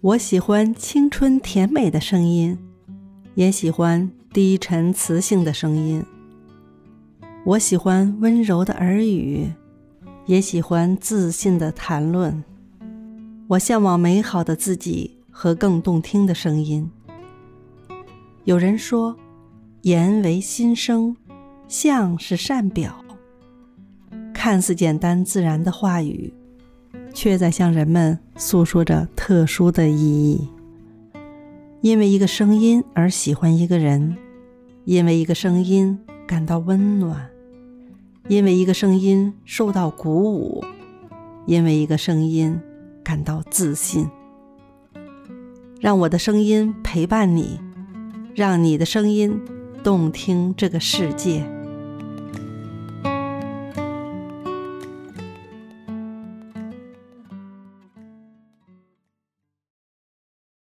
[0.00, 2.56] 我喜欢青春甜美的声音，
[3.34, 6.04] 也喜欢低沉磁性的声音。
[7.44, 9.50] 我喜欢温柔的耳语，
[10.26, 12.44] 也喜欢自信的谈论。
[13.48, 16.88] 我向往美好的自己和更动听的声音。
[18.44, 19.16] 有人说，
[19.82, 21.16] 言为心声，
[21.66, 22.94] 相是善表。
[24.32, 26.32] 看似简单自然的话语，
[27.18, 30.48] 却在向人们诉说着特殊的意义。
[31.80, 34.16] 因为一个声音而喜欢一个人，
[34.84, 37.28] 因为一个声音感到温暖，
[38.28, 40.62] 因为一个声音受到鼓舞，
[41.44, 42.56] 因为一个声音。
[43.02, 44.06] 感到自信，
[45.80, 47.58] 让我的声音陪伴你，
[48.34, 49.40] 让你的声音
[49.82, 51.57] 动听这个世界。